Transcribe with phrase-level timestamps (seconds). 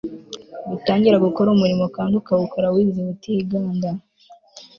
[0.69, 3.89] gutangira gukora umurimo kandi ukawukora wizihiwe, utiganda